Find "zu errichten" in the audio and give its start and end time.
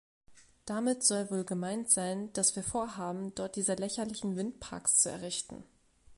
4.99-5.63